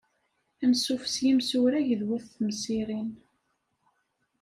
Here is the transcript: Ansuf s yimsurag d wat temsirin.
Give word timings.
Ansuf 0.63 1.03
s 1.13 1.15
yimsurag 1.25 1.89
d 1.99 2.01
wat 2.07 2.25
temsirin. 2.35 3.09